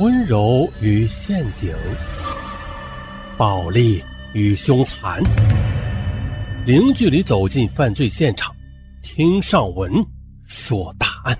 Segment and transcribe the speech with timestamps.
[0.00, 1.72] 温柔与陷阱，
[3.38, 4.02] 暴力
[4.32, 5.22] 与凶残，
[6.66, 8.52] 零距离走进犯罪现场，
[9.04, 9.92] 听上文
[10.42, 11.38] 说大案。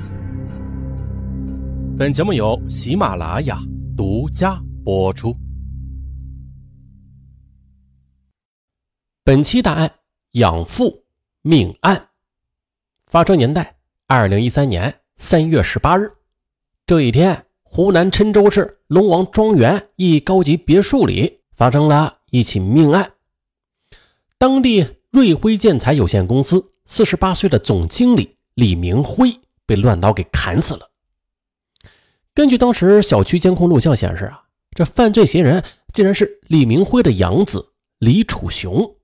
[1.98, 3.58] 本节目由喜马拉雅
[3.96, 5.36] 独家播出。
[9.24, 9.90] 本期大案：
[10.32, 11.04] 养父
[11.42, 12.10] 命案，
[13.08, 13.74] 发生年代：
[14.06, 16.08] 二零一三年三月十八日。
[16.86, 17.44] 这一天，
[17.76, 23.14] 湖南郴州市龙王庄园一高级别墅里发生了一起命案。
[24.38, 30.88] 当地瑞辉建材有限公司四十八岁的总经理李明辉被乱刀给砍死了。
[32.32, 34.44] 根据当时小区监控录像显示啊，
[34.76, 38.94] 这犯罪嫌疑人竟然是李明辉的养子李楚雄。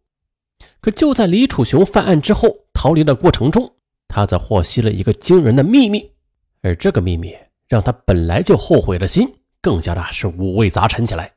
[0.80, 3.74] 可就在李楚雄犯案之后逃离的过程中，
[4.06, 6.12] 他则获悉了一个惊人的秘密，
[6.62, 7.34] 而这个秘密。
[7.70, 11.32] 让他本来就后悔的心更加的是五味杂陈起来。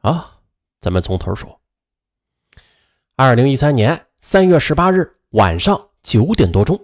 [0.00, 0.38] 啊，
[0.80, 1.60] 咱们从头说。
[3.16, 6.80] 二零一三年三月十八日晚上九点多钟，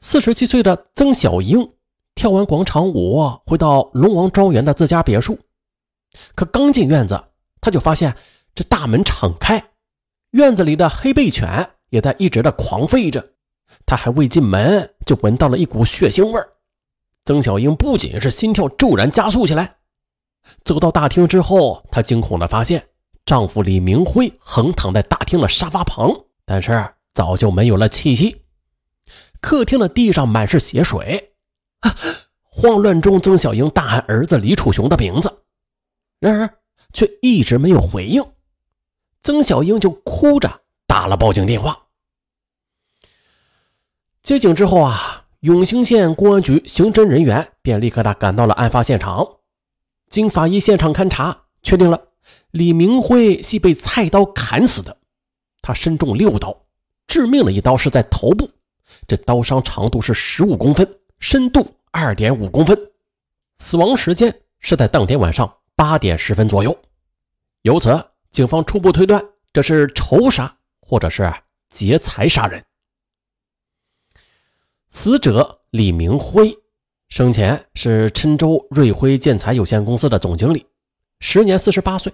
[0.00, 1.74] 四十七岁的曾小英
[2.14, 5.38] 跳完广场舞回到龙王庄园的自家别墅，
[6.34, 7.22] 可刚进院子，
[7.60, 8.16] 他就发现
[8.54, 9.62] 这大门敞开，
[10.30, 13.34] 院子里的黑背犬也在一直的狂吠着。
[13.84, 16.50] 他还未进门，就闻到了一股血腥味儿。
[17.28, 19.76] 曾小英不仅是心跳骤然加速起来，
[20.64, 22.88] 走到大厅之后，她惊恐地发现
[23.26, 26.10] 丈夫李明辉横躺在大厅的沙发旁，
[26.46, 28.46] 但是早就没有了气息。
[29.42, 31.34] 客厅的地上满是血水，
[31.80, 31.94] 啊！
[32.40, 35.42] 慌乱中，曾小英大喊儿子李楚雄的名字，
[36.20, 36.48] 然而
[36.94, 38.24] 却一直没有回应。
[39.20, 41.88] 曾小英就哭着打了报警电话。
[44.22, 45.26] 接警之后啊。
[45.40, 49.36] 永兴县公安局刑侦人员便立刻的赶到了案发现场。
[50.10, 52.08] 经法医现场勘查，确定了
[52.50, 54.96] 李明辉系被菜刀砍死的。
[55.62, 56.66] 他身中六刀，
[57.06, 58.50] 致命的一刀是在头部，
[59.06, 62.76] 这刀伤长度是十五公分，深度二点五公分。
[63.54, 66.76] 死亡时间是在当天晚上八点十分左右。
[67.62, 67.96] 由此，
[68.32, 71.32] 警方初步推断这是仇杀或者是
[71.70, 72.64] 劫财杀人。
[74.90, 76.56] 死者李明辉
[77.08, 80.66] 生前是郴州瑞辉建材有限公司的总经理，
[81.20, 82.12] 时年四十八岁。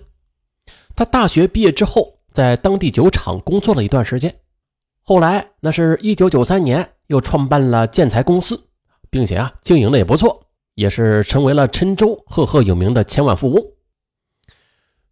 [0.96, 4.34] 他大学毕业之后，在当地酒厂工作了一段时间，
[5.02, 8.68] 后来那是一九九三年又创办了建材公司，
[9.08, 13.64] 并且啊经营的也不错，也是成为了郴州赫赫有名的千万富翁。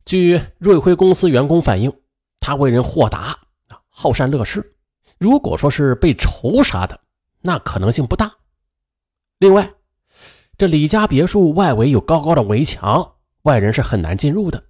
[0.04, 1.92] 据瑞辉公司员工反映，
[2.40, 3.38] 他为人豁达
[3.88, 4.72] 好善乐施。
[5.18, 6.98] 如果说是被仇杀的，
[7.42, 8.32] 那可能性不大。
[9.38, 9.70] 另外，
[10.56, 14.62] 这李家别墅外围有高高的围墙，外人是很难进入的。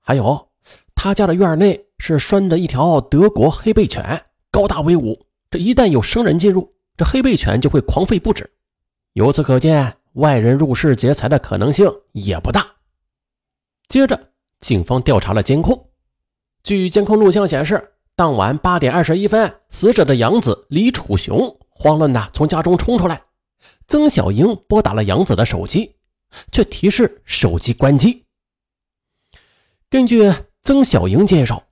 [0.00, 0.48] 还有，
[0.94, 5.26] 他家的院内是拴着一条德国黑背犬，高大威武。
[5.50, 8.50] 这一旦有生人进入，这黑背犬就会狂吠不止。
[9.12, 12.66] 由此可见，外人入室劫财的可能性也不大。
[13.88, 14.20] 接着，
[14.60, 15.90] 警方调查了监控，
[16.64, 21.56] 据监控录像显示，当晚八点二十一分，死者的养子李楚雄。
[21.78, 23.22] 慌乱的从家中冲出来，
[23.86, 25.94] 曾小英拨打了杨子的手机，
[26.50, 28.24] 却提示手机关机。
[29.88, 31.62] 根据曾小英介绍，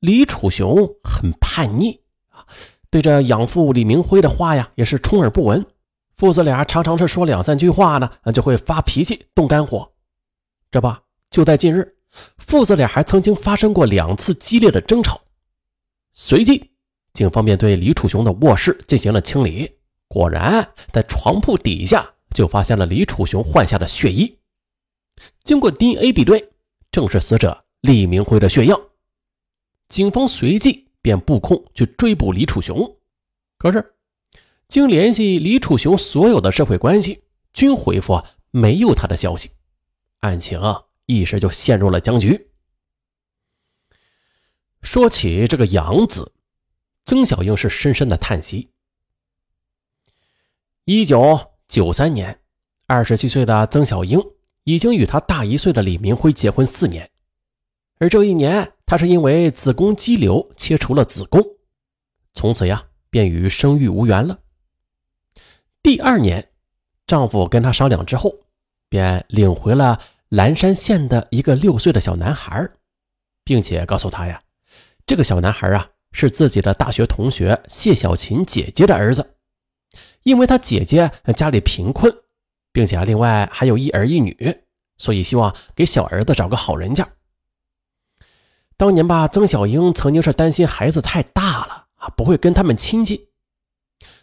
[0.00, 1.98] 李楚雄很叛逆
[2.28, 2.46] 啊，
[2.90, 5.64] 对着养父李明辉的话呀也是充耳不闻。
[6.16, 9.90] 父子俩常常是说两三句话呢，就会发脾气动肝火。
[10.70, 10.94] 这不，
[11.30, 11.96] 就在近日，
[12.36, 15.22] 父子俩还曾经发生过两次激烈的争吵。
[16.12, 16.73] 随即。
[17.14, 19.70] 警方便对李楚雄的卧室进行了清理，
[20.08, 24.36] 果然在床铺底下就发现了李楚雄换下的血衣。
[25.44, 26.50] 经过 DNA 比对，
[26.90, 28.80] 正是死者李明辉的血样。
[29.88, 32.96] 警方随即便布控去追捕李楚雄，
[33.58, 33.94] 可是
[34.66, 39.50] 经联系李楚雄所有的社会关系，均回复啊没有他的消息，
[40.20, 42.48] 案情啊一时就陷入了僵局。
[44.82, 46.32] 说起这个杨子。
[47.06, 48.70] 曾小英是深深的叹息。
[50.84, 52.40] 一九九三年，
[52.86, 54.20] 二十七岁的曾小英
[54.64, 57.10] 已经与她大一岁的李明辉结婚四年，
[57.98, 61.42] 而这一年，她是因为子宫肌瘤切除了子宫，
[62.32, 64.38] 从此呀，便与生育无缘了。
[65.82, 66.50] 第二年，
[67.06, 68.34] 丈夫跟她商量之后，
[68.88, 72.66] 便领回了蓝山县的一个六岁的小男孩，
[73.44, 74.42] 并且告诉她呀，
[75.06, 75.90] 这个小男孩啊。
[76.14, 79.34] 是自己的大学同学谢小琴姐姐的儿子，
[80.22, 82.14] 因为他姐姐家里贫困，
[82.72, 84.56] 并且另外还有一儿一女，
[84.96, 87.06] 所以希望给小儿子找个好人家。
[88.76, 93.20] 当年吧，曾小英曾经是担心孩子太大了啊，不会跟他们亲近。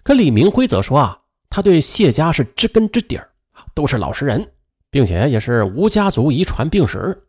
[0.01, 3.31] 可李明辉则说啊，他对谢家是知根知底儿，
[3.75, 4.53] 都是老实人，
[4.89, 7.27] 并且也是无家族遗传病史。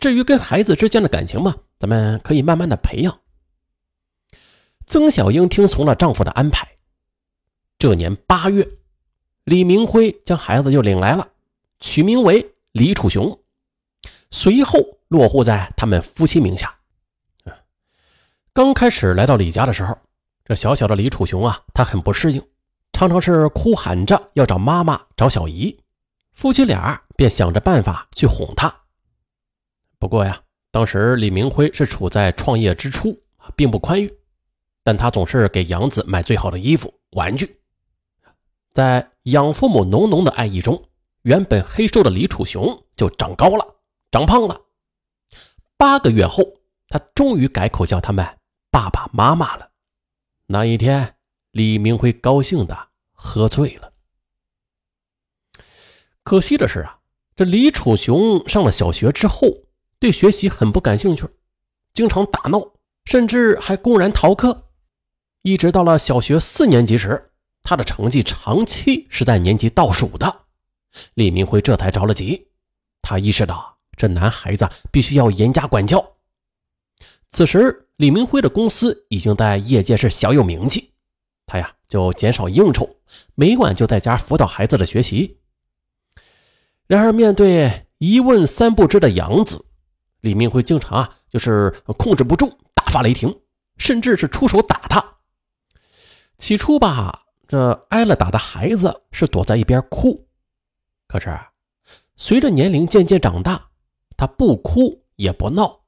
[0.00, 3.20] 至于跟孩子之间的感情嘛，咱们可以慢慢的培养。
[4.88, 6.66] 曾小英听从了丈夫的安排。
[7.78, 8.66] 这年八月，
[9.44, 11.28] 李明辉将孩子就领来了，
[11.78, 13.38] 取名为李楚雄，
[14.30, 16.74] 随后落户在他们夫妻名下。
[18.54, 19.96] 刚开始来到李家的时候，
[20.46, 22.42] 这小小的李楚雄啊，他很不适应，
[22.92, 25.78] 常常是哭喊着要找妈妈、找小姨。
[26.32, 28.74] 夫妻俩便想着办法去哄他。
[29.98, 30.40] 不过呀，
[30.70, 33.20] 当时李明辉是处在创业之初，
[33.54, 34.17] 并不宽裕，
[34.88, 37.60] 但他总是给杨子买最好的衣服、玩具。
[38.72, 40.82] 在养父母浓浓的爱意中，
[41.24, 44.58] 原本黑瘦的李楚雄就长高了，长胖了。
[45.76, 46.42] 八个月后，
[46.88, 48.38] 他终于改口叫他们
[48.70, 49.72] 爸爸妈妈了。
[50.46, 51.16] 那一天，
[51.50, 53.92] 李明辉高兴的喝醉了。
[56.22, 57.00] 可惜的是啊，
[57.36, 59.48] 这李楚雄上了小学之后，
[59.98, 61.28] 对学习很不感兴趣，
[61.92, 62.58] 经常打闹，
[63.04, 64.64] 甚至还公然逃课。
[65.42, 67.30] 一直到了小学四年级时，
[67.62, 70.42] 他的成绩长期是在年级倒数的，
[71.14, 72.48] 李明辉这才着了急。
[73.02, 76.14] 他意识到这男孩子必须要严加管教。
[77.30, 80.92] 此时，李明辉的公司已经在业界是小有名气，
[81.46, 82.96] 他呀就减少应酬，
[83.34, 85.38] 每晚就在家辅导孩子的学习。
[86.86, 89.66] 然而，面对一问三不知的杨子，
[90.20, 93.40] 李明辉经常啊就是控制不住，大发雷霆，
[93.76, 95.17] 甚至是出手打他。
[96.38, 97.26] 起初吧。
[97.46, 100.26] 这挨了打的孩子是躲在一边哭，
[101.06, 101.34] 可是
[102.14, 103.70] 随着年龄渐渐长大，
[104.18, 105.80] 他不哭也不闹，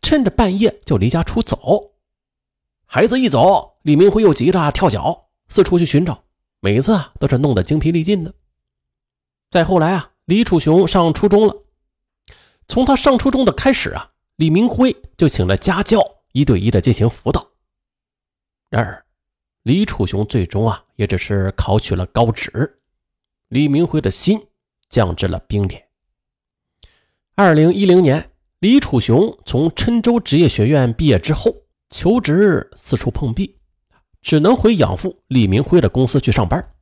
[0.00, 1.94] 趁着半夜就离家出走。
[2.86, 6.22] 孩子一走，李明辉又急着跳脚四处去寻找，
[6.60, 8.32] 每次啊都是弄得精疲力尽的。
[9.50, 11.64] 再后来啊，李楚雄上初中了，
[12.68, 16.00] 从他上初中的开始啊，李明辉就请了家教，
[16.30, 17.48] 一对一的进行辅导。
[18.70, 19.03] 然而。
[19.64, 22.82] 李楚雄最终啊，也只是考取了高职，
[23.48, 24.38] 李明辉的心
[24.90, 25.82] 降至了冰点。
[27.34, 31.50] 二零一零年，李楚雄从郴州职业学院毕业之后，
[31.88, 33.56] 求职四处碰壁，
[34.20, 36.74] 只能回养父李明辉的公司去上班。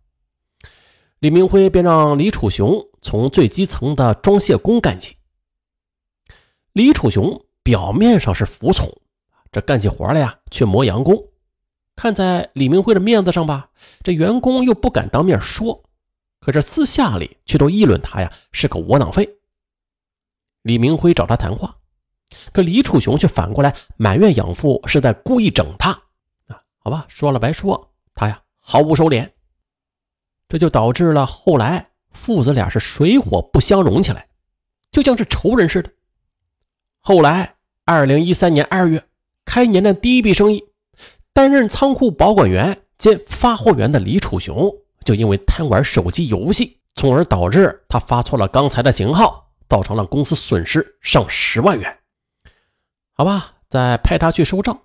[1.20, 5.14] 李明辉便让李楚雄从最基层的装卸工干起。
[6.72, 8.92] 李楚雄表面上是服从，
[9.52, 11.28] 这干起活来呀，却磨洋工。
[11.94, 13.70] 看在李明辉的面子上吧，
[14.02, 15.82] 这员工又不敢当面说，
[16.40, 19.28] 可是私下里却都议论他呀是个窝囊废。
[20.62, 21.76] 李明辉找他谈话，
[22.52, 25.90] 可李楚雄却反过来埋怨养父是在故意整他
[26.46, 26.62] 啊！
[26.78, 29.30] 好吧，说了白说，他呀毫无收敛，
[30.48, 34.28] 这就导致了后来父子俩是水火不相容起来，
[34.90, 35.90] 就像是仇人似的。
[37.00, 39.04] 后来，二零一三年二月，
[39.44, 40.64] 开年的第一笔生意。
[41.34, 44.70] 担任仓库保管员兼发货员的李楚雄，
[45.04, 51.98] 就因为贪玩手机游戏，从而导致他发错了钢材的型号，造成了公司损失上十万元。
[53.14, 54.78] 好吧，再派他去收账。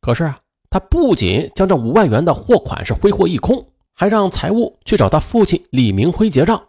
[0.00, 6.68] 可是啊，他不仅将这五万元的货款是挥霍一空，还让财务去找他父亲李明辉结账。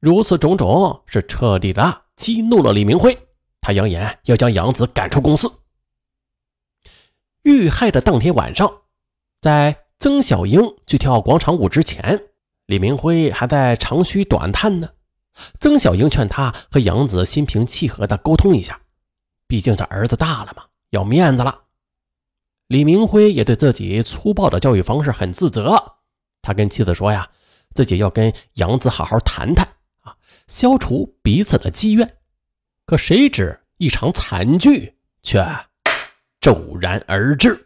[0.00, 3.18] 如此种种，是彻底的激怒了李明辉。
[3.60, 5.50] 他扬言要将杨子赶出公司。
[7.46, 8.82] 遇害的当天晚上，
[9.40, 12.20] 在曾小英去跳广场舞之前，
[12.66, 14.90] 李明辉还在长吁短叹呢。
[15.60, 18.80] 曾小英劝他和杨子心平气和的沟通一下，
[19.46, 21.62] 毕竟这儿子大了嘛，要面子了。
[22.66, 25.98] 李明辉也对自己粗暴的教育方式很自责，
[26.42, 27.30] 他跟妻子说呀，
[27.76, 29.64] 自己要跟杨子好好谈谈
[30.00, 30.16] 啊，
[30.48, 32.16] 消除彼此的积怨。
[32.86, 35.46] 可谁知一场惨剧却。
[36.46, 37.65] 骤然而至。